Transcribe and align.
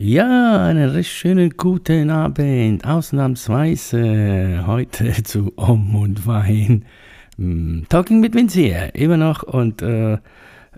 Ja, 0.00 0.64
einen 0.64 0.90
recht 0.90 1.10
schönen 1.10 1.50
guten 1.56 2.10
Abend. 2.10 2.84
Ausnahmsweise 2.86 4.62
heute 4.64 5.12
zu 5.24 5.52
Om 5.56 5.96
und 5.96 6.24
Wein. 6.24 6.84
Mm, 7.36 7.80
Talking 7.88 8.20
mit 8.20 8.32
Vince 8.32 8.60
hier, 8.60 8.94
immer 8.94 9.16
noch. 9.16 9.42
Und 9.42 9.82
äh, 9.82 10.18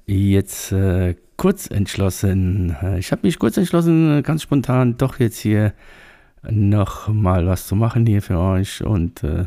jetzt 0.06 0.72
äh, 0.72 1.16
kurz 1.36 1.66
entschlossen. 1.66 2.74
Äh, 2.80 2.98
ich 2.98 3.12
habe 3.12 3.26
mich 3.26 3.38
kurz 3.38 3.58
entschlossen, 3.58 4.22
ganz 4.22 4.40
spontan 4.40 4.96
doch 4.96 5.18
jetzt 5.18 5.40
hier 5.40 5.74
noch 6.48 7.08
mal 7.08 7.46
was 7.46 7.66
zu 7.66 7.76
machen 7.76 8.06
hier 8.06 8.22
für 8.22 8.38
euch 8.38 8.82
und 8.82 9.22
äh, 9.22 9.44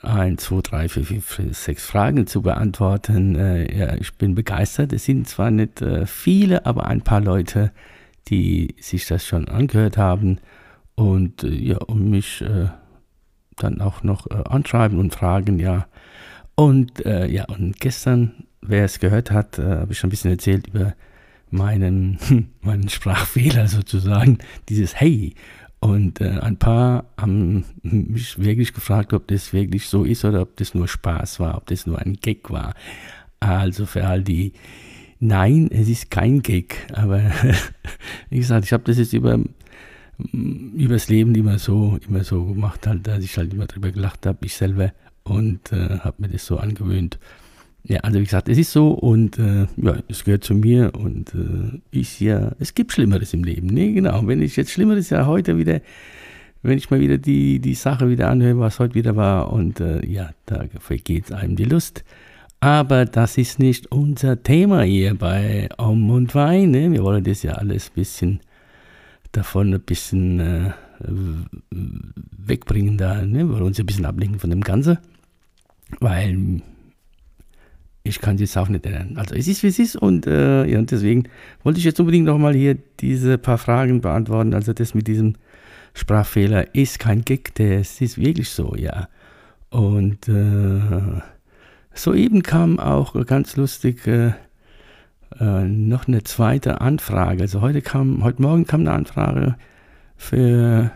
ein, 0.00 0.38
zwei, 0.38 0.62
drei, 0.62 0.88
vier, 0.88 1.04
fünf, 1.04 1.38
sechs 1.52 1.84
Fragen 1.84 2.26
zu 2.26 2.40
beantworten. 2.40 3.36
Äh, 3.36 3.78
ja, 3.78 3.94
ich 3.96 4.14
bin 4.14 4.34
begeistert. 4.34 4.94
Es 4.94 5.04
sind 5.04 5.28
zwar 5.28 5.50
nicht 5.50 5.82
äh, 5.82 6.06
viele, 6.06 6.64
aber 6.64 6.86
ein 6.86 7.02
paar 7.02 7.20
Leute, 7.20 7.72
die 8.28 8.74
sich 8.80 9.06
das 9.06 9.26
schon 9.26 9.48
angehört 9.48 9.96
haben 9.96 10.38
und 10.94 11.44
äh, 11.44 11.48
ja, 11.48 11.78
und 11.78 12.10
mich 12.10 12.42
äh, 12.42 12.68
dann 13.56 13.80
auch 13.80 14.02
noch 14.02 14.30
äh, 14.30 14.42
anschreiben 14.48 14.98
und 14.98 15.14
fragen, 15.14 15.58
ja. 15.58 15.86
Und 16.54 17.04
äh, 17.06 17.26
ja, 17.26 17.44
und 17.46 17.80
gestern, 17.80 18.44
wer 18.60 18.84
es 18.84 19.00
gehört 19.00 19.30
hat, 19.30 19.58
äh, 19.58 19.62
habe 19.62 19.92
ich 19.92 19.98
schon 19.98 20.08
ein 20.08 20.10
bisschen 20.10 20.32
erzählt 20.32 20.66
über 20.66 20.94
meinen, 21.50 22.18
meinen 22.60 22.88
Sprachfehler 22.88 23.68
sozusagen, 23.68 24.38
dieses 24.68 24.98
Hey. 24.98 25.34
Und 25.80 26.20
äh, 26.20 26.38
ein 26.40 26.58
paar 26.58 27.06
haben 27.16 27.64
mich 27.82 28.38
wirklich 28.38 28.74
gefragt, 28.74 29.14
ob 29.14 29.26
das 29.28 29.54
wirklich 29.54 29.88
so 29.88 30.04
ist 30.04 30.24
oder 30.26 30.42
ob 30.42 30.56
das 30.58 30.74
nur 30.74 30.86
Spaß 30.86 31.40
war, 31.40 31.56
ob 31.56 31.66
das 31.66 31.86
nur 31.86 31.98
ein 31.98 32.14
Gag 32.20 32.50
war. 32.50 32.74
Also 33.40 33.86
für 33.86 34.06
all 34.06 34.22
die, 34.22 34.52
Nein, 35.22 35.68
es 35.70 35.88
ist 35.90 36.10
kein 36.10 36.40
Gag, 36.40 36.86
aber 36.94 37.20
wie 38.30 38.38
gesagt, 38.38 38.64
ich 38.64 38.72
habe 38.72 38.84
das 38.84 38.96
jetzt 38.96 39.12
über 39.12 39.38
übers 40.32 41.08
Leben 41.08 41.34
immer 41.34 41.58
so 41.58 41.98
immer 42.08 42.24
so 42.24 42.44
gemacht, 42.44 42.86
halt, 42.86 43.06
dass 43.06 43.22
ich 43.22 43.36
halt 43.36 43.52
immer 43.52 43.66
drüber 43.66 43.90
gelacht 43.90 44.24
habe, 44.24 44.38
ich 44.46 44.54
selber 44.54 44.92
und 45.22 45.72
äh, 45.72 45.98
habe 46.00 46.22
mir 46.22 46.28
das 46.28 46.46
so 46.46 46.56
angewöhnt. 46.56 47.18
Ja, 47.84 48.00
also 48.00 48.18
wie 48.18 48.24
gesagt, 48.24 48.48
es 48.48 48.56
ist 48.56 48.72
so 48.72 48.92
und 48.92 49.38
äh, 49.38 49.66
ja, 49.76 49.96
es 50.08 50.24
gehört 50.24 50.44
zu 50.44 50.54
mir 50.54 50.94
und 50.94 51.34
äh, 51.34 51.80
ich 51.90 52.18
ja, 52.20 52.52
es 52.58 52.74
gibt 52.74 52.92
Schlimmeres 52.92 53.34
im 53.34 53.44
Leben. 53.44 53.66
Nee, 53.68 53.92
genau. 53.92 54.26
Wenn 54.26 54.40
ich 54.40 54.56
jetzt 54.56 54.70
Schlimmeres 54.70 55.10
ja 55.10 55.26
heute 55.26 55.58
wieder, 55.58 55.80
wenn 56.62 56.78
ich 56.78 56.90
mal 56.90 57.00
wieder 57.00 57.18
die, 57.18 57.58
die 57.58 57.74
Sache 57.74 58.08
wieder 58.08 58.28
anhöre, 58.28 58.58
was 58.58 58.78
heute 58.78 58.94
wieder 58.94 59.16
war 59.16 59.52
und 59.52 59.80
äh, 59.80 60.04
ja, 60.06 60.30
da 60.46 60.64
vergeht 60.78 61.30
einem 61.30 61.56
die 61.56 61.64
Lust. 61.64 62.04
Aber 62.60 63.06
das 63.06 63.38
ist 63.38 63.58
nicht 63.58 63.90
unser 63.90 64.42
Thema 64.42 64.82
hier 64.82 65.14
bei 65.14 65.68
Om 65.78 66.10
und 66.10 66.34
Wein. 66.34 66.72
Ne? 66.72 66.92
Wir 66.92 67.02
wollen 67.02 67.24
das 67.24 67.42
ja 67.42 67.52
alles 67.52 67.88
ein 67.88 67.94
bisschen 67.94 68.40
davon 69.32 69.72
ein 69.72 69.80
bisschen 69.80 70.40
äh, 70.40 70.72
wegbringen 72.36 72.98
da. 72.98 73.22
Ne? 73.22 73.38
Wir 73.38 73.48
wollen 73.48 73.62
uns 73.62 73.80
ein 73.80 73.86
bisschen 73.86 74.04
ablenken 74.04 74.38
von 74.38 74.50
dem 74.50 74.60
Ganzen. 74.60 74.98
Weil 76.00 76.60
ich 78.02 78.20
kann 78.20 78.36
es 78.38 78.56
auch 78.56 78.68
nicht 78.68 78.84
ändern. 78.84 79.16
Also 79.16 79.34
es 79.34 79.48
ist, 79.48 79.62
wie 79.62 79.68
es 79.68 79.78
ist 79.78 79.96
und, 79.96 80.26
äh, 80.26 80.66
ja, 80.66 80.82
deswegen 80.82 81.24
wollte 81.62 81.78
ich 81.78 81.84
jetzt 81.84 82.00
unbedingt 82.00 82.26
nochmal 82.26 82.54
hier 82.54 82.76
diese 83.00 83.38
paar 83.38 83.58
Fragen 83.58 84.02
beantworten. 84.02 84.52
Also 84.52 84.74
das 84.74 84.94
mit 84.94 85.06
diesem 85.06 85.34
Sprachfehler 85.94 86.74
ist 86.74 86.98
kein 86.98 87.22
Gag, 87.22 87.54
das 87.54 88.00
ist 88.00 88.18
wirklich 88.18 88.50
so, 88.50 88.74
ja. 88.76 89.08
Und 89.70 90.28
äh, 90.28 91.20
Soeben 91.92 92.42
kam 92.42 92.78
auch 92.78 93.14
ganz 93.26 93.56
lustig 93.56 94.06
äh, 94.06 94.32
äh, 95.38 95.64
noch 95.64 96.08
eine 96.08 96.22
zweite 96.24 96.80
Anfrage. 96.80 97.42
Also 97.42 97.60
heute 97.60 97.82
kam, 97.82 98.24
heute 98.24 98.42
Morgen 98.42 98.66
kam 98.66 98.80
eine 98.80 98.92
Anfrage 98.92 99.56
für, 100.16 100.90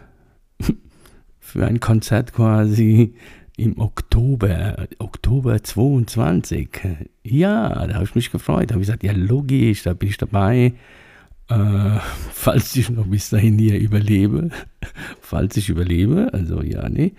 für 1.41 1.67
ein 1.67 1.81
Konzert 1.81 2.33
quasi 2.33 3.15
im 3.57 3.79
Oktober, 3.79 4.89
Oktober 4.99 5.63
22. 5.63 6.69
Ja, 7.23 7.87
da 7.87 7.95
habe 7.95 8.05
ich 8.05 8.15
mich 8.15 8.31
gefreut. 8.31 8.71
Da 8.71 8.75
habe 8.75 8.83
ich 8.83 8.89
gesagt, 8.89 9.05
ja 9.05 9.13
logisch, 9.13 9.83
da 9.85 9.95
bin 9.95 10.09
ich 10.09 10.17
dabei. 10.17 10.75
Äh, 11.49 11.99
falls 12.33 12.75
ich 12.77 12.91
noch 12.91 13.07
bis 13.07 13.31
dahin 13.31 13.59
hier 13.59 13.79
überlebe. 13.79 14.51
falls 15.21 15.57
ich 15.57 15.69
überlebe, 15.69 16.31
also 16.33 16.63
ja, 16.63 16.89
nee. 16.89 17.13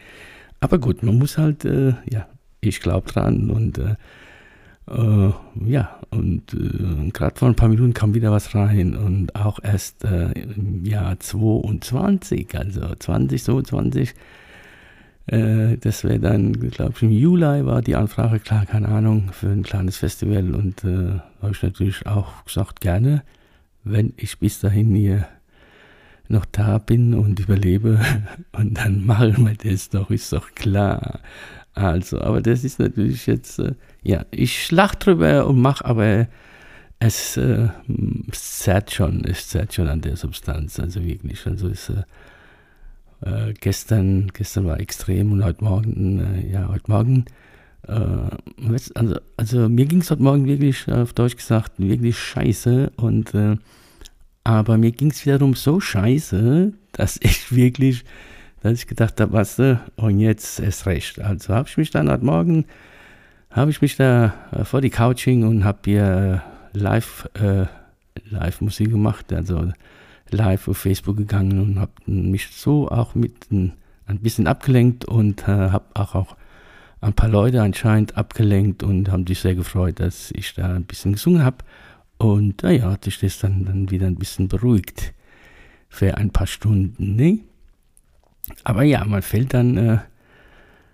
Aber 0.60 0.80
gut, 0.80 1.04
man 1.04 1.18
muss 1.18 1.38
halt, 1.38 1.66
äh, 1.66 1.94
ja, 2.10 2.28
ich 2.66 2.80
glaube 2.80 3.10
dran 3.10 3.50
und 3.50 3.78
äh, 3.78 3.96
äh, 4.88 5.32
ja, 5.66 6.00
und 6.12 6.54
äh, 6.54 7.10
gerade 7.10 7.36
vor 7.38 7.48
ein 7.48 7.56
paar 7.56 7.70
Minuten 7.70 7.94
kam 7.94 8.14
wieder 8.14 8.32
was 8.32 8.54
rein 8.54 8.96
und 8.96 9.36
auch 9.36 9.60
erst 9.64 10.04
äh, 10.04 10.32
im 10.34 10.86
Jahr 10.86 11.20
22, 11.20 12.56
also 12.56 12.94
2022, 12.94 14.14
äh, 15.28 15.78
das 15.78 16.04
wäre 16.04 16.20
dann, 16.20 16.54
glaube 16.54 16.94
ich, 16.96 17.02
im 17.02 17.10
Juli 17.10 17.66
war 17.66 17.82
die 17.82 17.96
Anfrage, 17.96 18.40
klar, 18.40 18.68
keine 18.68 18.90
Ahnung, 18.90 19.32
für 19.32 19.50
ein 19.50 19.64
kleines 19.64 19.98
Festival 19.98 20.54
und 20.54 20.84
äh, 20.84 21.20
habe 21.42 21.52
ich 21.52 21.64
natürlich 21.64 22.06
auch 22.06 22.46
gesagt, 22.46 22.80
gerne, 22.80 23.24
wenn 23.84 24.14
ich 24.18 24.38
bis 24.38 24.60
dahin 24.60 24.94
hier 24.94 25.28
noch 26.28 26.46
da 26.46 26.78
bin 26.78 27.16
und 27.16 27.40
überlebe 27.40 28.00
und 28.52 28.78
dann 28.78 29.04
machen 29.04 29.48
wir 29.48 29.72
das 29.72 29.90
doch, 29.90 30.12
ist 30.12 30.32
doch 30.32 30.54
klar. 30.54 31.22
Also, 31.76 32.22
aber 32.22 32.42
das 32.42 32.64
ist 32.64 32.80
natürlich 32.80 33.28
jetzt, 33.28 33.60
äh, 33.60 33.74
ja, 34.02 34.26
ich 34.32 34.72
lach 34.72 34.96
drüber 34.96 35.46
und 35.46 35.60
mach, 35.60 35.82
aber 35.82 36.28
es 37.00 37.36
äh, 37.36 37.68
zerrt 38.32 38.92
schon, 38.92 39.26
es 39.26 39.50
zerrt 39.50 39.74
schon 39.74 39.90
an 39.90 40.00
der 40.00 40.16
Substanz, 40.16 40.80
also 40.80 41.04
wirklich. 41.04 41.46
Also 41.46 41.68
ist, 41.68 41.90
äh, 41.90 43.50
äh 43.50 43.54
gestern, 43.60 44.32
gestern 44.34 44.66
war 44.66 44.80
extrem 44.80 45.34
und 45.34 45.44
heute 45.44 45.66
Morgen, 45.66 46.20
äh, 46.22 46.50
ja, 46.50 46.70
heute 46.70 46.90
Morgen, 46.90 47.26
äh, 47.90 48.88
also, 48.96 49.20
also 49.36 49.68
mir 49.68 49.86
ging 49.86 50.00
es 50.00 50.10
heute 50.10 50.24
Morgen 50.24 50.46
wirklich, 50.48 50.90
auf 50.90 51.12
Deutsch 51.12 51.36
gesagt, 51.36 51.74
wirklich 51.78 52.18
scheiße 52.18 52.94
und, 52.96 53.34
aber 54.46 54.78
mir 54.78 54.92
ging 54.92 55.12
es 55.12 55.26
wiederum 55.26 55.56
so 55.56 55.82
scheiße, 55.82 56.72
dass 56.94 57.18
ich 57.22 57.54
wirklich 57.54 58.06
dass 58.66 58.80
ich 58.80 58.88
gedacht 58.88 59.22
habe, 59.22 59.34
was 59.34 59.60
und 59.60 60.20
jetzt 60.20 60.60
ist 60.60 60.88
recht. 60.88 61.22
Also 61.22 61.54
habe 61.54 61.70
ich 61.70 61.78
mich 61.78 61.92
dann 61.92 62.10
heute 62.10 62.26
Morgen, 62.26 62.66
habe 63.52 63.70
ich 63.70 63.80
mich 63.80 63.96
da 63.96 64.34
äh, 64.52 64.66
vor 64.66 64.82
die 64.82 64.90
Couching 64.90 65.44
und 65.44 65.64
habe 65.64 65.78
hier 65.86 66.42
live, 66.74 67.30
äh, 67.36 67.66
live 68.28 68.62
Musik 68.62 68.90
gemacht, 68.90 69.32
also 69.32 69.72
live 70.32 70.68
auf 70.68 70.80
Facebook 70.80 71.18
gegangen 71.18 71.60
und 71.60 71.80
habe 71.80 71.92
mich 72.08 72.48
so 72.56 72.90
auch 72.90 73.14
mit 73.14 73.52
ein, 73.52 73.74
ein 74.08 74.18
bisschen 74.18 74.48
abgelenkt 74.48 75.06
und 75.06 75.44
äh, 75.44 75.70
habe 75.70 75.86
auch, 75.94 76.16
auch 76.16 76.36
ein 77.02 77.14
paar 77.14 77.30
Leute 77.30 77.62
anscheinend 77.62 78.18
abgelenkt 78.18 78.82
und 78.82 79.12
haben 79.12 79.28
sich 79.28 79.42
sehr 79.42 79.54
gefreut, 79.54 80.00
dass 80.00 80.32
ich 80.32 80.56
da 80.56 80.74
ein 80.74 80.86
bisschen 80.86 81.14
gesungen 81.14 81.46
habe. 81.46 81.58
Und 82.18 82.64
naja, 82.64 82.90
hat 82.90 83.04
sich 83.04 83.20
das 83.20 83.38
dann, 83.38 83.66
dann 83.66 83.92
wieder 83.92 84.08
ein 84.08 84.16
bisschen 84.16 84.48
beruhigt 84.48 85.14
für 85.88 86.18
ein 86.18 86.32
paar 86.32 86.48
Stunden. 86.48 87.16
Ne? 87.16 87.42
Aber 88.64 88.84
ja, 88.84 89.04
man 89.06 89.22
fällt 89.22 89.54
dann 89.54 89.78
äh, 89.78 89.98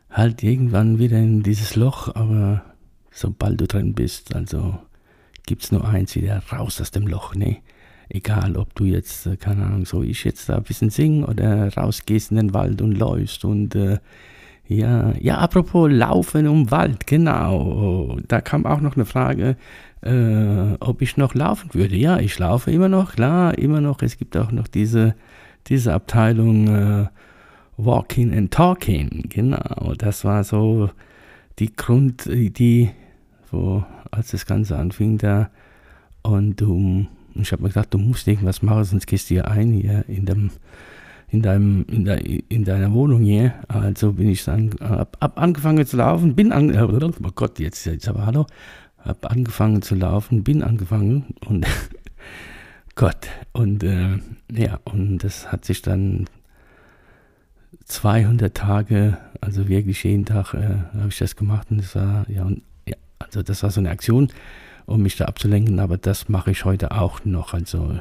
halt 0.09 0.44
irgendwann 0.44 1.00
wieder 1.00 1.18
in 1.18 1.44
dieses 1.44 1.75
Loch, 1.75 2.13
aber 2.15 2.63
sobald 3.12 3.59
du 3.59 3.68
drin 3.68 3.94
bist, 3.94 4.36
also 4.36 4.77
gibt 5.45 5.63
es 5.63 5.71
nur 5.71 5.88
eins, 5.88 6.15
wieder 6.15 6.42
raus 6.51 6.80
aus 6.81 6.92
dem 6.92 7.07
Loch, 7.07 7.36
ne? 7.36 7.57
Egal, 8.09 8.57
ob 8.57 8.75
du 8.75 8.83
jetzt, 8.83 9.25
äh, 9.25 9.38
keine 9.38 9.65
Ahnung, 9.65 9.86
so 9.86 10.03
ich 10.03 10.24
jetzt 10.25 10.50
da 10.50 10.57
ein 10.57 10.63
bisschen 10.63 10.89
singen 10.89 11.24
oder 11.24 11.74
rausgehst 11.74 12.31
in 12.31 12.38
den 12.38 12.53
Wald 12.53 12.81
und 12.81 12.92
läufst 12.94 13.45
und 13.45 13.74
äh, 13.75 14.00
ja, 14.68 15.13
ja, 15.19 15.38
apropos 15.38 15.92
Laufen 15.92 16.48
um 16.48 16.71
Wald, 16.71 17.06
genau. 17.06 18.18
Da 18.27 18.39
kam 18.39 18.65
auch 18.65 18.80
noch 18.80 18.95
eine 18.95 19.06
Frage, 19.06 19.57
äh, 20.01 20.75
ob 20.80 21.01
ich 21.01 21.18
noch 21.18 21.36
laufen 21.36 21.74
würde. 21.74 21.95
Ja, 21.95 22.19
ich 22.19 22.38
laufe 22.39 22.71
immer 22.71 22.88
noch, 22.88 23.13
klar, 23.13 23.57
immer 23.57 23.81
noch. 23.81 24.01
Es 24.01 24.18
gibt 24.18 24.38
auch 24.38 24.51
noch 24.51 24.68
diese, 24.68 25.15
diese 25.68 25.94
Abteilung, 25.94 26.68
äh, 26.68 27.07
Walking 27.83 28.31
and 28.33 28.51
Talking, 28.51 29.25
genau. 29.30 29.94
Das 29.98 30.24
war 30.24 30.44
so 30.44 30.89
die 31.60 31.75
Grundidee, 31.75 32.92
wo, 33.50 33.83
als 34.12 34.31
das 34.31 34.45
Ganze 34.45 34.78
anfing 34.78 35.18
da. 35.18 35.50
Und 36.22 36.62
um, 36.62 37.07
ich 37.36 37.51
habe 37.51 37.63
mir 37.63 37.69
gedacht, 37.69 37.94
du 37.94 37.98
musst 37.98 38.28
irgendwas 38.28 38.62
machen, 38.62 38.83
sonst 38.83 39.07
gehst 39.07 39.30
du 39.30 39.36
hier 39.36 39.48
ein, 39.48 39.72
hier 39.72 40.06
in 40.07 40.25
dem, 40.25 40.51
in, 41.30 41.42
deinem, 41.42 41.86
in, 41.89 42.06
de, 42.06 42.44
in 42.50 42.63
deiner 42.66 42.94
Wohnung 42.94 43.22
hier. 43.22 43.56
Also 43.68 44.13
bin 44.13 44.30
ich 44.30 44.44
dann, 44.44 44.69
hab, 44.80 45.18
hab 45.19 45.39
angefangen 45.39 45.86
zu 45.86 45.98
laufen, 45.98 46.36
bin 46.36 46.51
an, 46.51 46.75
oh 47.24 47.31
Gott, 47.34 47.60
jetzt, 47.60 47.86
jetzt 47.86 48.07
aber 48.07 48.27
hallo, 48.27 48.45
hab 49.00 49.30
angefangen 49.31 49.81
zu 49.81 49.95
laufen, 49.95 50.44
bin 50.44 50.62
angefangen 50.62 51.36
und 51.48 51.66
Gott, 52.95 53.27
und 53.54 53.84
äh, 53.84 54.19
ja, 54.51 54.80
und 54.84 55.19
das 55.24 55.51
hat 55.51 55.66
sich 55.66 55.81
dann 55.81 56.27
200 57.86 58.56
Tage, 58.56 59.18
also 59.40 59.68
wirklich 59.68 60.04
jeden 60.04 60.26
Tag 60.26 60.54
äh, 60.54 60.76
habe 60.98 61.10
ich 61.10 61.18
das 61.18 61.36
gemacht 61.36 61.68
und 61.72 61.78
das 61.78 61.96
war, 61.96 62.30
ja, 62.30 62.44
und, 62.44 62.62
ja, 62.88 62.96
also 63.20 63.44
das 63.44 63.64
war 63.64 63.72
so 63.72 63.80
eine 63.80 63.90
Aktion, 63.90 64.30
um 64.86 65.02
mich 65.02 65.18
da 65.18 65.26
abzulenken, 65.26 65.80
aber 65.80 65.98
das 65.98 66.30
mache 66.30 66.52
ich 66.52 66.66
heute 66.66 66.92
auch 66.92 67.24
noch, 67.26 67.54
also 67.54 68.00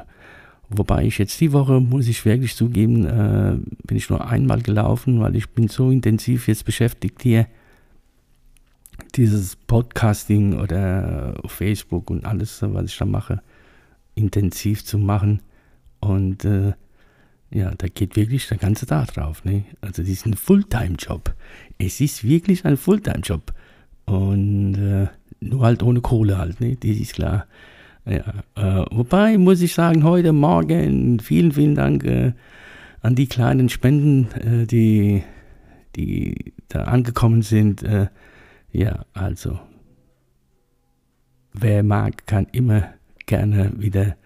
Wobei 0.73 1.05
ich 1.05 1.19
jetzt 1.19 1.41
die 1.41 1.53
Woche, 1.53 1.81
muss 1.81 2.07
ich 2.07 2.25
wirklich 2.25 2.55
zugeben, 2.55 3.05
äh, 3.05 3.57
bin 3.85 3.97
ich 3.97 4.09
nur 4.09 4.25
einmal 4.25 4.63
gelaufen, 4.63 5.21
weil 5.21 5.35
ich 5.35 5.51
bin 5.51 5.67
so 5.67 5.91
intensiv 5.91 6.47
jetzt 6.47 6.65
beschäftigt 6.65 7.23
hier, 7.23 7.49
dieses 9.17 9.57
Podcasting 9.57 10.61
oder 10.61 11.35
Facebook 11.47 12.09
und 12.09 12.25
alles, 12.25 12.63
was 12.63 12.85
ich 12.85 12.97
da 12.97 13.05
mache, 13.05 13.43
intensiv 14.15 14.85
zu 14.85 14.97
machen. 14.97 15.43
Und 15.99 16.45
äh, 16.45 16.75
ja, 17.51 17.73
da 17.77 17.89
geht 17.89 18.17
wirklich 18.17 18.47
der 18.49 18.59
ganze 18.59 18.87
Tag 18.87 19.13
drauf. 19.15 19.45
Ne? 19.45 19.65
Also 19.81 20.03
das 20.03 20.11
ist 20.11 20.27
ein 20.27 20.35
Fulltime-Job. 20.35 21.35
Es 21.79 22.01
ist 22.01 22.25
wirklich 22.25 22.65
ein 22.65 22.77
Fulltime-Job. 22.77 23.53
Und 24.07 24.75
äh, 24.75 25.09
nur 25.41 25.63
halt 25.63 25.83
ohne 25.83 26.01
Kohle 26.01 26.39
halt, 26.39 26.61
ne? 26.61 26.77
das 26.77 26.91
ist 26.91 27.15
klar. 27.15 27.47
Ja, 28.07 28.43
äh, 28.57 28.85
wobei 28.91 29.37
muss 29.37 29.61
ich 29.61 29.75
sagen, 29.75 30.05
heute 30.05 30.33
Morgen 30.33 31.21
vielen, 31.21 31.53
vielen 31.53 31.75
Dank 31.75 32.05
äh, 32.05 32.33
an 33.03 33.15
die 33.15 33.27
kleinen 33.27 33.69
Spenden, 33.69 34.31
äh, 34.33 34.67
die, 34.67 35.23
die 35.97 36.53
da 36.69 36.85
angekommen 36.85 37.43
sind. 37.43 37.83
Äh, 37.83 38.09
ja, 38.73 39.05
also 39.13 39.59
wer 41.53 41.83
mag, 41.83 42.27
kann 42.27 42.47
immer 42.53 42.89
gerne 43.27 43.73
wieder 43.77 44.17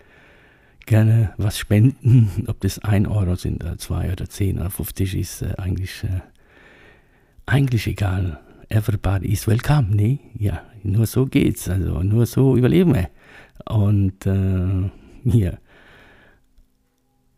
gerne 0.87 1.33
was 1.37 1.59
spenden. 1.59 2.45
Ob 2.47 2.61
das 2.61 2.79
1 2.79 3.09
Euro 3.09 3.35
sind 3.37 3.63
oder 3.63 3.79
2 3.79 4.13
oder 4.13 4.29
10 4.29 4.59
oder 4.59 4.71
50 4.71 5.17
ist 5.17 5.43
äh, 5.43 5.55
eigentlich, 5.59 6.05
äh, 6.05 6.21
eigentlich 7.47 7.87
egal. 7.87 8.41
Everybody 8.69 9.29
is 9.29 9.47
welcome, 9.47 9.95
ne? 9.95 10.19
Ja, 10.39 10.63
nur 10.83 11.07
so 11.07 11.27
geht's. 11.27 11.69
Also 11.69 12.03
nur 12.03 12.27
so 12.27 12.57
überleben 12.57 12.95
wir. 12.95 13.09
Und 13.67 14.27
äh, 14.27 14.91
hier. 15.25 15.59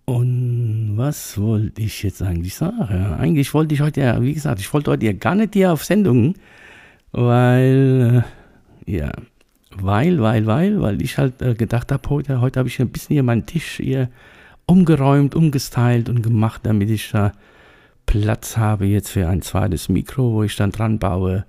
Und 0.07 0.93
was 0.97 1.37
wollte 1.37 1.83
ich 1.83 2.05
jetzt 2.05 2.23
eigentlich 2.23 2.55
sagen? 2.55 3.15
Eigentlich 3.19 3.53
wollte 3.55 3.75
ich 3.75 3.81
heute 3.81 4.03
ja, 4.03 4.23
wie 4.23 4.35
gesagt, 4.35 4.61
ich 4.61 4.73
wollte 4.73 4.93
heute 4.93 5.05
ja 5.07 5.13
gar 5.13 5.35
nicht 5.35 5.55
hier 5.55 5.73
auf 5.73 5.85
Sendung, 5.85 6.35
weil, 7.11 8.25
äh, 8.87 8.93
ja, 8.99 9.11
weil, 9.81 10.21
weil, 10.21 10.47
weil, 10.47 10.81
weil 10.81 11.03
ich 11.03 11.19
halt 11.19 11.43
äh, 11.43 11.55
gedacht 11.55 11.93
habe, 11.93 12.09
heute, 12.11 12.41
heute 12.41 12.59
habe 12.59 12.69
ich 12.69 12.81
ein 12.81 12.91
bisschen 12.91 13.15
hier 13.15 13.23
meinen 13.23 13.47
Tisch 13.47 13.77
hier 13.77 14.09
umgeräumt, 14.67 15.35
umgestylt 15.35 16.09
und 16.09 16.23
gemacht, 16.23 16.63
damit 16.65 16.91
ich 16.91 17.11
da 17.11 17.33
Platz 18.07 18.57
habe 18.57 18.87
jetzt 18.87 19.11
für 19.11 19.29
ein 19.29 19.43
zweites 19.43 19.89
Mikro, 19.89 20.33
wo 20.33 20.43
ich 20.43 20.57
dann 20.57 20.71
dran 20.71 20.99
baue. 20.99 21.45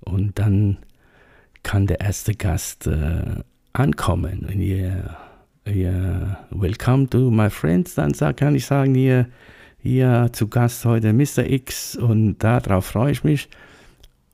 Und 0.00 0.38
dann 0.38 0.78
kann 1.62 1.86
der 1.86 2.00
erste 2.00 2.34
Gast 2.34 2.86
äh, 2.86 3.42
ankommen. 3.72 4.46
Und 4.48 4.60
ihr, 4.60 5.16
ihr 5.64 6.38
Welcome 6.50 7.08
to 7.08 7.30
my 7.30 7.50
friends, 7.50 7.94
dann 7.94 8.12
kann 8.36 8.54
ich 8.54 8.66
sagen, 8.66 8.94
hier, 8.94 9.26
hier 9.78 10.30
zu 10.32 10.48
Gast 10.48 10.84
heute 10.84 11.12
Mr. 11.12 11.48
X 11.48 11.96
und 11.96 12.38
darauf 12.38 12.86
freue 12.86 13.12
ich 13.12 13.24
mich. 13.24 13.48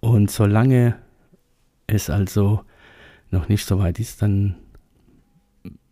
Und 0.00 0.30
solange 0.30 0.96
es 1.86 2.10
also 2.10 2.60
noch 3.30 3.48
nicht 3.48 3.64
so 3.64 3.78
weit 3.78 3.98
ist, 3.98 4.22
dann 4.22 4.56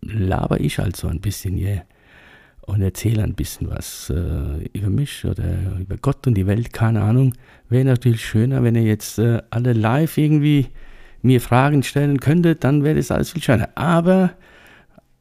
laber 0.01 0.61
ich 0.61 0.79
also 0.79 1.09
ein 1.09 1.21
bisschen 1.21 1.57
hier 1.57 1.85
und 2.67 2.81
erzähle 2.81 3.23
ein 3.23 3.35
bisschen 3.35 3.71
was 3.71 4.11
äh, 4.11 4.65
über 4.73 4.89
mich 4.89 5.25
oder 5.25 5.79
über 5.79 5.97
Gott 5.97 6.27
und 6.27 6.35
die 6.35 6.47
Welt, 6.47 6.73
keine 6.73 7.03
Ahnung. 7.03 7.35
Wäre 7.69 7.85
natürlich 7.85 8.25
schöner, 8.25 8.63
wenn 8.63 8.75
ihr 8.75 8.85
jetzt 8.85 9.19
äh, 9.19 9.43
alle 9.51 9.73
live 9.73 10.17
irgendwie 10.17 10.69
mir 11.23 11.41
Fragen 11.41 11.83
stellen 11.83 12.21
könntet, 12.21 12.65
dann 12.65 12.85
wäre 12.85 12.97
das 12.97 13.11
alles 13.11 13.33
viel 13.33 13.43
schöner. 13.43 13.71
Aber 13.75 14.31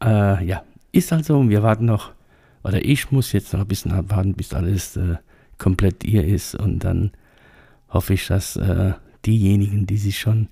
äh, 0.03 0.45
ja, 0.45 0.63
ist 0.91 1.11
halt 1.11 1.25
so. 1.25 1.49
Wir 1.49 1.63
warten 1.63 1.85
noch, 1.85 2.11
oder 2.63 2.83
ich 2.83 3.11
muss 3.11 3.31
jetzt 3.31 3.53
noch 3.53 3.61
ein 3.61 3.67
bisschen 3.67 3.91
abwarten, 3.91 4.33
bis 4.33 4.53
alles 4.53 4.95
äh, 4.97 5.15
komplett 5.57 6.03
ihr 6.03 6.25
ist. 6.25 6.55
Und 6.55 6.79
dann 6.79 7.11
hoffe 7.89 8.13
ich, 8.13 8.27
dass 8.27 8.55
äh, 8.55 8.93
diejenigen, 9.25 9.85
die 9.85 9.97
sich 9.97 10.19
schon, 10.19 10.47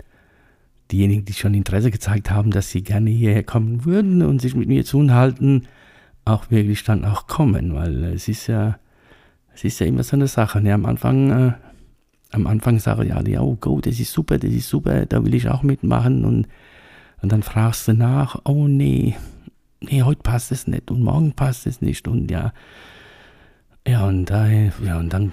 diejenigen, 0.92 1.24
die 1.24 1.32
schon 1.32 1.54
Interesse 1.54 1.90
gezeigt 1.90 2.30
haben, 2.30 2.50
dass 2.50 2.70
sie 2.70 2.82
gerne 2.82 3.10
hierher 3.10 3.42
kommen 3.42 3.84
würden 3.84 4.22
und 4.22 4.40
sich 4.40 4.54
mit 4.54 4.68
mir 4.68 4.84
zu 4.84 5.10
halten, 5.12 5.66
auch 6.24 6.50
wirklich 6.50 6.84
dann 6.84 7.04
auch 7.04 7.26
kommen, 7.26 7.74
weil 7.74 8.04
es 8.04 8.28
ist 8.28 8.46
ja, 8.46 8.78
es 9.54 9.64
ist 9.64 9.80
ja 9.80 9.86
immer 9.86 10.02
so 10.02 10.16
eine 10.16 10.28
Sache. 10.28 10.60
Ne? 10.60 10.72
Am 10.72 10.86
Anfang 10.86 11.30
äh, 11.30 11.52
am 12.32 12.46
Anfang 12.46 12.78
sage 12.78 13.06
ja, 13.06 13.20
ja, 13.22 13.40
oh 13.40 13.56
Gott, 13.60 13.86
das 13.86 14.00
ist 14.00 14.12
super, 14.12 14.38
das 14.38 14.50
ist 14.50 14.68
super, 14.68 15.06
da 15.06 15.24
will 15.24 15.34
ich 15.34 15.48
auch 15.48 15.62
mitmachen 15.62 16.24
und, 16.24 16.48
und 17.20 17.30
dann 17.30 17.42
fragst 17.42 17.88
du 17.88 17.92
nach, 17.92 18.40
oh 18.44 18.66
nee, 18.68 19.14
nee, 19.80 20.02
heute 20.02 20.22
passt 20.22 20.50
es 20.50 20.66
nicht 20.66 20.90
und 20.90 21.02
morgen 21.02 21.32
passt 21.32 21.66
es 21.66 21.80
nicht 21.82 22.08
und 22.08 22.30
ja, 22.30 22.52
ja 23.86 24.06
und 24.06 24.26
da, 24.26 24.48
ja 24.48 24.98
und 24.98 25.12
dann 25.12 25.32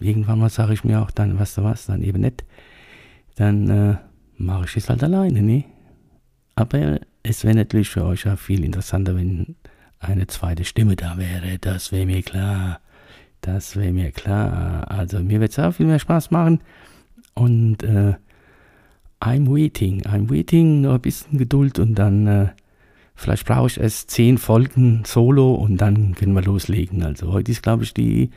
irgendwann 0.00 0.38
mal 0.38 0.48
sage 0.48 0.72
ich 0.72 0.84
mir 0.84 1.02
auch 1.02 1.10
dann, 1.10 1.38
weißt 1.38 1.58
du 1.58 1.64
was, 1.64 1.86
dann 1.86 2.02
eben 2.02 2.22
nicht, 2.22 2.44
dann 3.36 3.68
äh, 3.68 3.96
mache 4.36 4.64
ich 4.66 4.76
es 4.76 4.88
halt 4.88 5.02
alleine, 5.02 5.42
ne? 5.42 5.64
Aber 6.54 7.00
es 7.22 7.44
wäre 7.44 7.54
natürlich 7.54 7.88
für 7.88 8.04
euch 8.04 8.28
auch 8.28 8.38
viel 8.38 8.64
interessanter, 8.64 9.16
wenn 9.16 9.56
eine 9.98 10.26
zweite 10.26 10.64
Stimme 10.64 10.96
da 10.96 11.16
wäre, 11.16 11.58
das 11.58 11.92
wäre 11.92 12.06
mir 12.06 12.22
klar. 12.22 12.80
Das 13.40 13.76
wäre 13.76 13.92
mir 13.92 14.12
klar. 14.12 14.88
Also 14.90 15.18
mir 15.20 15.40
wird 15.40 15.50
es 15.50 15.58
auch 15.58 15.72
viel 15.72 15.86
mehr 15.86 15.98
Spaß 15.98 16.30
machen. 16.30 16.60
Und 17.34 17.82
äh, 17.82 18.14
I'm 19.20 19.48
waiting. 19.48 20.02
I'm 20.02 20.30
waiting. 20.30 20.82
Nur 20.82 20.94
ein 20.94 21.00
bisschen 21.00 21.38
Geduld 21.38 21.78
und 21.78 21.96
dann 21.96 22.26
äh, 22.26 22.48
vielleicht 23.14 23.46
brauche 23.46 23.66
ich 23.66 23.80
erst 23.80 24.10
zehn 24.10 24.38
Folgen 24.38 25.02
solo 25.04 25.54
und 25.54 25.78
dann 25.78 26.14
können 26.14 26.34
wir 26.34 26.42
loslegen. 26.42 27.02
Also 27.02 27.32
heute 27.32 27.50
ist, 27.50 27.62
glaube 27.62 27.82
ich, 27.82 27.92
die, 27.94 28.30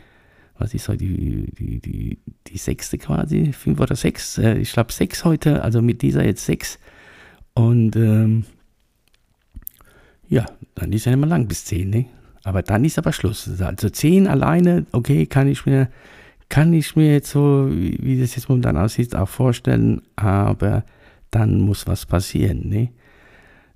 was 0.58 0.74
ist 0.74 0.88
heute, 0.88 1.06
die, 1.06 1.52
die, 1.52 1.80
die, 1.80 2.18
die 2.48 2.58
sechste 2.58 2.98
quasi, 2.98 3.52
fünf 3.54 3.80
oder 3.80 3.96
sechs. 3.96 4.38
Äh, 4.38 4.58
ich 4.58 4.72
glaube 4.72 4.92
sechs 4.92 5.26
heute, 5.26 5.62
also 5.64 5.82
mit 5.82 6.02
dieser 6.02 6.24
jetzt 6.24 6.46
sechs. 6.46 6.80
Und 7.54 7.96
ähm, 7.96 8.46
ja, 10.28 10.46
dann 10.76 10.92
ist 10.94 11.06
ja 11.06 11.16
mehr 11.16 11.30
lang 11.30 11.48
bis 11.48 11.66
zehn, 11.66 11.90
ne? 11.90 12.06
Aber 12.44 12.62
dann 12.62 12.86
ist 12.86 12.98
aber 12.98 13.12
Schluss. 13.12 13.50
Also 13.60 13.90
10 13.90 14.28
alleine, 14.28 14.86
okay, 14.92 15.26
kann 15.26 15.48
ich 15.48 15.66
mir, 15.66 15.90
kann 16.48 16.74
ich 16.74 16.96
mir 16.96 17.12
jetzt 17.12 17.32
so, 17.32 17.68
wie 17.72 18.20
das 18.20 18.36
jetzt 18.36 18.50
momentan 18.50 18.78
aussieht, 18.78 19.16
auch 19.16 19.30
vorstellen, 19.30 20.04
aber 20.16 20.84
dann 21.32 21.60
muss 21.60 21.88
was 21.88 22.06
passieren, 22.06 22.70
ne? 22.70 22.90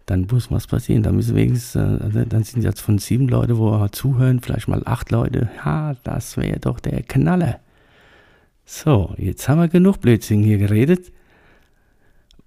Dann 0.10 0.28
muss 0.32 0.50
was 0.52 0.68
passieren. 0.68 1.04
Dann 1.04 1.16
müssen 1.16 1.36
wenigstens, 1.36 1.76
also 1.76 2.26
dann 2.26 2.44
sind 2.44 2.64
jetzt 2.64 2.82
von 2.82 2.98
sieben 2.98 3.28
Leute, 3.28 3.58
wo 3.58 3.88
zuhören, 3.88 4.40
vielleicht 4.40 4.68
mal 4.68 4.82
acht 4.86 5.12
Leute. 5.12 5.50
Ja, 5.64 5.96
das 6.04 6.38
wäre 6.38 6.60
doch 6.60 6.80
der 6.80 7.04
Knaller. 7.04 7.60
So, 8.66 9.14
jetzt 9.18 9.48
haben 9.50 9.60
wir 9.60 9.68
genug 9.68 10.02
Blödsinn 10.02 10.44
hier 10.44 10.58
geredet 10.58 11.12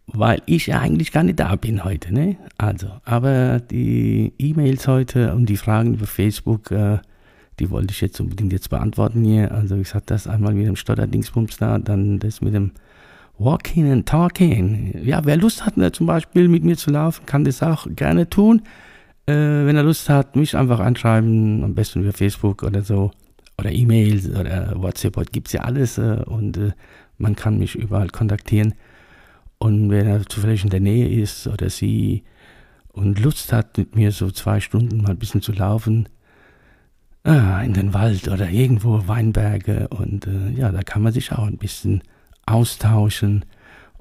weil 0.06 0.42
ich 0.46 0.66
ja 0.66 0.80
eigentlich 0.80 1.12
gar 1.12 1.22
nicht 1.22 1.40
da 1.40 1.56
bin 1.56 1.84
heute. 1.84 2.12
Ne? 2.12 2.36
Also, 2.58 2.88
aber 3.04 3.60
die 3.60 4.32
E-Mails 4.38 4.86
heute 4.88 5.34
und 5.34 5.46
die 5.46 5.56
Fragen 5.56 5.94
über 5.94 6.06
Facebook, 6.06 6.70
äh, 6.70 6.98
die 7.58 7.70
wollte 7.70 7.92
ich 7.92 8.00
jetzt 8.00 8.20
unbedingt 8.20 8.52
jetzt 8.52 8.70
beantworten 8.70 9.24
hier. 9.24 9.52
Also 9.52 9.76
ich 9.76 9.88
sage 9.88 10.04
das 10.06 10.26
einmal 10.26 10.54
mit 10.54 10.66
dem 10.66 10.76
Stotterdingsbums 10.76 11.58
da, 11.58 11.78
dann 11.78 12.18
das 12.18 12.40
mit 12.40 12.54
dem 12.54 12.72
Walking 13.38 13.90
and 13.90 14.08
Talking. 14.08 15.04
Ja, 15.04 15.24
wer 15.24 15.36
Lust 15.36 15.66
hat, 15.66 15.76
ne, 15.76 15.92
zum 15.92 16.06
Beispiel 16.06 16.48
mit 16.48 16.64
mir 16.64 16.76
zu 16.76 16.90
laufen, 16.90 17.26
kann 17.26 17.44
das 17.44 17.62
auch 17.62 17.86
gerne 17.90 18.28
tun. 18.28 18.62
Äh, 19.26 19.32
wenn 19.32 19.76
er 19.76 19.82
Lust 19.82 20.08
hat, 20.08 20.36
mich 20.36 20.56
einfach 20.56 20.80
anschreiben, 20.80 21.64
am 21.64 21.74
besten 21.74 22.02
über 22.02 22.12
Facebook 22.12 22.62
oder 22.62 22.82
so. 22.82 23.10
Oder 23.58 23.70
E-Mails 23.70 24.28
oder 24.30 24.74
WhatsApp, 24.76 25.30
gibt 25.32 25.48
es 25.48 25.52
ja 25.52 25.62
alles 25.62 25.98
äh, 25.98 26.22
und 26.26 26.56
äh, 26.56 26.72
man 27.18 27.36
kann 27.36 27.58
mich 27.58 27.74
überall 27.74 28.08
kontaktieren. 28.08 28.74
Und 29.58 29.90
wenn 29.90 30.06
er 30.06 30.26
zufällig 30.26 30.64
in 30.64 30.70
der 30.70 30.80
Nähe 30.80 31.08
ist 31.08 31.46
oder 31.46 31.70
sie 31.70 32.24
und 32.92 33.20
Lust 33.20 33.52
hat, 33.52 33.78
mit 33.78 33.94
mir 33.94 34.10
so 34.10 34.30
zwei 34.30 34.60
Stunden 34.60 35.02
mal 35.02 35.10
ein 35.10 35.18
bisschen 35.18 35.40
zu 35.40 35.52
laufen, 35.52 36.08
ah, 37.24 37.62
in 37.62 37.72
den 37.72 37.94
Wald 37.94 38.28
oder 38.28 38.50
irgendwo 38.50 39.06
Weinberge 39.06 39.88
und 39.88 40.26
äh, 40.26 40.50
ja, 40.50 40.72
da 40.72 40.82
kann 40.82 41.02
man 41.02 41.12
sich 41.12 41.32
auch 41.32 41.46
ein 41.46 41.58
bisschen 41.58 42.02
austauschen 42.46 43.44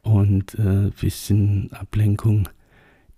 und 0.03 0.57
ein 0.57 0.87
äh, 0.87 0.91
bisschen 0.99 1.69
Ablenkung 1.73 2.49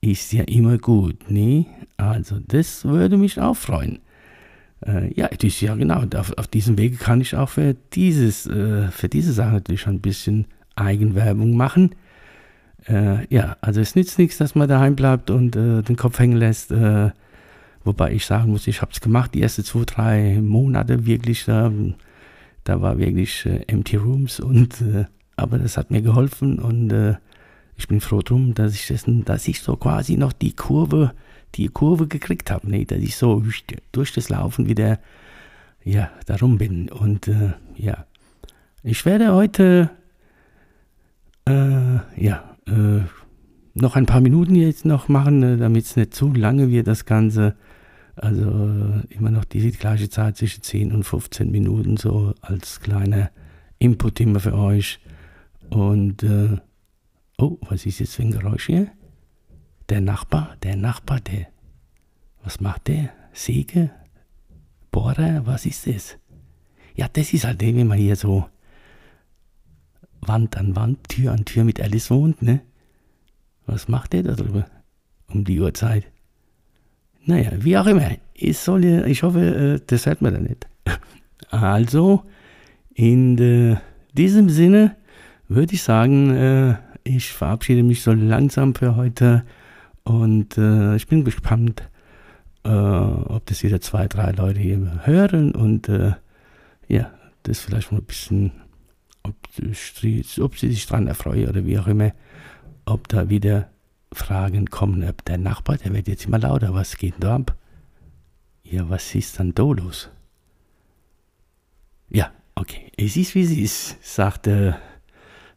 ist 0.01 0.33
ja 0.33 0.43
immer 0.43 0.77
gut, 0.77 1.31
ne? 1.31 1.65
Also 1.97 2.39
das 2.45 2.83
würde 2.83 3.17
mich 3.17 3.39
auch 3.39 3.55
freuen. 3.55 3.99
äh, 4.85 5.13
ja, 5.13 5.29
das, 5.29 5.61
ja 5.61 5.75
genau, 5.75 6.03
auf, 6.15 6.37
auf 6.37 6.47
diesem 6.47 6.77
Wege 6.77 6.97
kann 6.97 7.21
ich 7.21 7.35
auch 7.35 7.49
für, 7.49 7.75
dieses, 7.93 8.45
äh, 8.47 8.89
für 8.89 9.09
diese 9.09 9.33
Sache 9.33 9.53
natürlich 9.53 9.87
ein 9.87 10.01
bisschen 10.01 10.45
Eigenwerbung 10.75 11.55
machen. 11.55 11.95
Äh, 12.87 13.25
ja, 13.33 13.55
also 13.61 13.79
es 13.79 13.95
nützt 13.95 14.19
nichts, 14.19 14.37
dass 14.37 14.55
man 14.55 14.67
daheim 14.67 14.95
bleibt 14.95 15.29
und 15.29 15.55
äh, 15.55 15.81
den 15.83 15.95
Kopf 15.95 16.19
hängen 16.19 16.37
lässt. 16.37 16.73
Wobei 17.85 18.13
ich 18.13 18.25
sagen 18.25 18.51
muss, 18.51 18.67
ich 18.67 18.81
habe 18.81 18.91
es 18.93 19.01
gemacht, 19.01 19.33
die 19.33 19.41
ersten 19.41 19.63
zwei, 19.63 19.83
drei 19.85 20.41
Monate 20.41 21.05
wirklich. 21.05 21.45
Da, 22.63 22.81
war 22.81 22.97
wirklich 22.97 23.45
äh, 23.45 23.63
Empty 23.67 23.97
Rooms 23.97 24.39
und 24.39 24.81
äh, 24.81 25.05
aber 25.35 25.57
das 25.57 25.77
hat 25.77 25.91
mir 25.91 26.01
geholfen 26.01 26.59
und 26.59 26.91
äh, 26.91 27.15
ich 27.75 27.87
bin 27.87 28.01
froh 28.01 28.21
drum, 28.21 28.53
dass 28.53 28.75
ich 28.75 28.87
das, 28.87 29.05
dass 29.07 29.47
ich 29.47 29.61
so 29.61 29.75
quasi 29.75 30.15
noch 30.15 30.31
die 30.31 30.53
Kurve, 30.53 31.13
die 31.55 31.67
Kurve 31.67 32.07
gekriegt 32.07 32.51
habe, 32.51 32.69
ne? 32.69 32.85
dass 32.85 32.99
ich 32.99 33.15
so 33.15 33.43
durch 33.91 34.13
das 34.13 34.29
Laufen 34.29 34.67
wieder 34.67 34.99
ja 35.83 36.11
darum 36.27 36.59
bin 36.59 36.89
und 36.89 37.29
ja, 37.75 38.05
ich 38.83 39.05
werde 39.05 39.33
heute 39.33 39.89
ja 42.15 42.55
äh, 42.67 43.01
noch 43.73 43.95
ein 43.95 44.05
paar 44.05 44.21
Minuten 44.21 44.55
jetzt 44.55 44.85
noch 44.85 45.07
machen, 45.07 45.43
äh, 45.43 45.57
damit 45.57 45.85
es 45.85 45.95
nicht 45.95 46.13
zu 46.13 46.33
lange 46.33 46.69
wird, 46.69 46.87
das 46.87 47.05
Ganze. 47.05 47.55
Also 48.15 48.43
äh, 48.43 49.13
immer 49.13 49.31
noch 49.31 49.45
die 49.45 49.71
gleiche 49.71 50.09
Zeit 50.09 50.37
zwischen 50.37 50.61
10 50.61 50.91
und 50.91 51.03
15 51.03 51.49
Minuten, 51.49 51.97
so 51.97 52.33
als 52.41 52.79
kleiner 52.79 53.31
Input 53.79 54.19
immer 54.19 54.39
für 54.39 54.53
euch. 54.53 54.99
Und, 55.69 56.23
äh, 56.23 56.57
oh, 57.37 57.57
was 57.61 57.85
ist 57.85 57.99
jetzt 57.99 58.15
für 58.15 58.23
ein 58.23 58.31
Geräusch 58.31 58.67
hier? 58.67 58.87
Der 59.89 60.01
Nachbar, 60.01 60.55
der 60.61 60.75
Nachbar, 60.75 61.19
der, 61.19 61.47
was 62.43 62.59
macht 62.59 62.87
der? 62.87 63.09
Säge? 63.33 63.89
Bohrer? 64.91 65.45
Was 65.45 65.65
ist 65.65 65.87
das? 65.87 66.17
Ja, 66.95 67.07
das 67.11 67.33
ist 67.33 67.45
halt 67.45 67.61
der, 67.61 67.75
wenn 67.75 67.87
man 67.87 67.97
hier 67.97 68.15
so 68.15 68.45
Wand 70.21 70.55
an 70.57 70.75
Wand, 70.75 71.09
Tür 71.09 71.31
an 71.31 71.45
Tür 71.45 71.63
mit 71.63 71.81
Alice 71.81 72.11
wohnt, 72.11 72.41
ne? 72.41 72.61
Was 73.65 73.87
macht 73.87 74.13
der 74.13 74.23
da 74.23 74.33
drüber? 74.35 74.67
Um 75.27 75.43
die 75.43 75.59
Uhrzeit. 75.59 76.12
Naja, 77.25 77.51
wie 77.59 77.77
auch 77.77 77.87
immer. 77.87 78.11
Ich, 78.33 78.57
soll, 78.57 78.83
ich 78.83 79.23
hoffe, 79.23 79.79
äh, 79.79 79.81
das 79.87 80.05
hört 80.05 80.21
man 80.21 80.33
da 80.33 80.39
nicht. 80.39 80.67
Also, 81.49 82.23
in 82.95 83.37
de, 83.37 83.77
diesem 84.13 84.49
Sinne 84.49 84.95
würde 85.47 85.75
ich 85.75 85.83
sagen, 85.83 86.31
äh, 86.35 86.75
ich 87.03 87.31
verabschiede 87.31 87.83
mich 87.83 88.01
so 88.01 88.11
langsam 88.11 88.73
für 88.73 88.95
heute 88.95 89.43
und 90.03 90.57
äh, 90.57 90.95
ich 90.95 91.05
bin 91.05 91.23
gespannt, 91.23 91.83
ob 92.63 93.45
das 93.45 93.61
wieder 93.61 93.81
zwei, 93.81 94.07
drei 94.07 94.31
Leute 94.31 94.61
hier 94.61 95.05
hören 95.05 95.51
und 95.51 95.91
ja, 96.87 97.11
das 97.43 97.59
vielleicht 97.59 97.91
mal 97.91 97.97
ein 97.97 98.05
bisschen 98.05 98.53
ob, 99.23 99.35
ob 100.39 100.57
sie 100.57 100.71
sich 100.71 100.85
daran 100.85 101.07
erfreuen 101.07 101.49
oder 101.49 101.65
wie 101.65 101.77
auch 101.77 101.87
immer, 101.87 102.13
ob 102.85 103.07
da 103.07 103.29
wieder 103.29 103.69
Fragen 104.13 104.67
kommen, 104.69 105.07
ob 105.07 105.23
der 105.25 105.37
Nachbar, 105.37 105.77
der 105.77 105.93
wird 105.93 106.07
jetzt 106.07 106.25
immer 106.25 106.39
lauter, 106.39 106.73
was 106.73 106.97
geht 106.97 107.15
da 107.19 107.35
ab? 107.35 107.55
Ja, 108.63 108.89
was 108.89 109.13
ist 109.15 109.39
dann 109.39 109.53
da 109.53 109.63
los? 109.63 110.09
Ja, 112.09 112.31
okay, 112.55 112.91
es 112.97 113.17
ist 113.17 113.35
wie 113.35 113.43
es 113.43 113.51
ist, 113.51 113.97
sagte, 114.03 114.77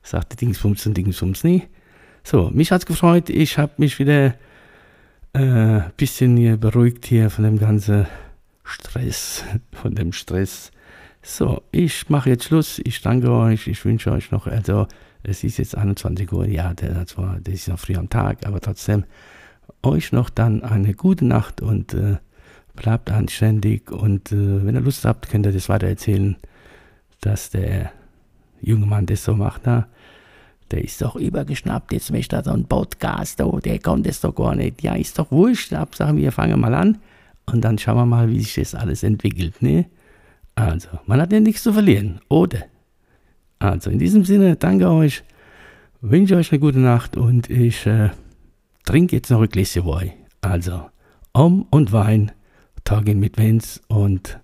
sagte 0.02 0.36
Dingsbums 0.36 0.86
und 0.86 0.96
Dingsbums 0.96 1.44
nie. 1.44 1.64
So, 2.24 2.50
mich 2.50 2.72
hat's 2.72 2.86
gefreut, 2.86 3.30
ich 3.30 3.58
habe 3.58 3.72
mich 3.76 3.98
wieder 3.98 4.34
ein 5.32 5.80
äh, 5.80 5.90
bisschen 5.96 6.58
beruhigt 6.58 7.06
hier 7.06 7.30
von 7.30 7.44
dem 7.44 7.58
ganzen 7.58 8.06
Stress, 8.64 9.44
von 9.72 9.94
dem 9.94 10.12
Stress 10.12 10.72
so, 11.28 11.62
ich 11.72 12.08
mache 12.08 12.30
jetzt 12.30 12.44
Schluss. 12.44 12.80
Ich 12.84 13.02
danke 13.02 13.30
euch. 13.30 13.66
Ich 13.66 13.84
wünsche 13.84 14.12
euch 14.12 14.30
noch, 14.30 14.46
also 14.46 14.86
es 15.24 15.42
ist 15.42 15.58
jetzt 15.58 15.76
21 15.76 16.32
Uhr, 16.32 16.46
ja, 16.46 16.72
das, 16.72 17.18
war, 17.18 17.38
das 17.42 17.54
ist 17.54 17.68
noch 17.68 17.80
früh 17.80 17.96
am 17.96 18.08
Tag, 18.08 18.46
aber 18.46 18.60
trotzdem 18.60 19.04
euch 19.82 20.12
noch 20.12 20.30
dann 20.30 20.62
eine 20.62 20.94
gute 20.94 21.24
Nacht 21.24 21.60
und 21.62 21.94
äh, 21.94 22.18
bleibt 22.76 23.10
anständig. 23.10 23.90
Und 23.90 24.30
äh, 24.30 24.64
wenn 24.64 24.76
ihr 24.76 24.80
Lust 24.80 25.04
habt, 25.04 25.28
könnt 25.28 25.46
ihr 25.46 25.52
das 25.52 25.68
weiter 25.68 25.88
erzählen, 25.88 26.36
dass 27.22 27.50
der 27.50 27.90
junge 28.60 28.86
Mann 28.86 29.06
das 29.06 29.24
so 29.24 29.34
macht. 29.34 29.62
Na, 29.64 29.88
der 30.70 30.84
ist 30.84 31.02
doch 31.02 31.16
übergeschnappt, 31.16 31.92
jetzt 31.92 32.12
möchte 32.12 32.36
er 32.36 32.44
so 32.44 32.52
ein 32.52 32.66
Podcast, 32.66 33.40
oh, 33.40 33.58
der 33.58 33.80
kommt 33.80 34.06
das 34.06 34.20
doch 34.20 34.34
gar 34.34 34.54
nicht. 34.54 34.80
Ja, 34.82 34.94
ist 34.94 35.18
doch 35.18 35.32
wurscht, 35.32 35.74
Hauptsache 35.74 36.16
wir 36.16 36.30
fangen 36.30 36.60
mal 36.60 36.74
an 36.74 36.98
und 37.46 37.62
dann 37.62 37.78
schauen 37.78 37.96
wir 37.96 38.06
mal, 38.06 38.28
wie 38.28 38.40
sich 38.40 38.54
das 38.54 38.76
alles 38.76 39.02
entwickelt, 39.02 39.60
ne? 39.60 39.86
Also, 40.56 40.88
man 41.06 41.20
hat 41.20 41.32
ja 41.32 41.40
nichts 41.40 41.62
zu 41.62 41.72
verlieren, 41.72 42.20
oder? 42.28 42.64
Also, 43.58 43.90
in 43.90 43.98
diesem 43.98 44.24
Sinne, 44.24 44.56
danke 44.56 44.90
euch, 44.90 45.22
wünsche 46.00 46.36
euch 46.36 46.50
eine 46.50 46.60
gute 46.60 46.78
Nacht 46.78 47.16
und 47.16 47.48
ich 47.48 47.86
äh, 47.86 48.10
trinke 48.84 49.16
jetzt 49.16 49.30
noch 49.30 49.42
ein 49.42 49.48
Gläschen 49.48 49.86
Wein. 49.86 50.12
Also, 50.40 50.90
Om 51.34 51.66
und 51.70 51.92
Wein, 51.92 52.32
Tagen 52.84 53.20
mit 53.20 53.36
Wenz 53.36 53.82
und 53.88 54.40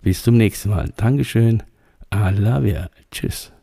bis 0.00 0.22
zum 0.22 0.36
nächsten 0.36 0.70
Mal. 0.70 0.90
Dankeschön, 0.96 1.62
Allah, 2.10 2.88
Tschüss. 3.10 3.53